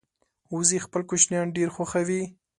وزې 0.53 0.77
خپل 0.85 1.01
کوچنیان 1.09 1.47
ډېر 1.57 1.69
خوښوي 1.75 2.23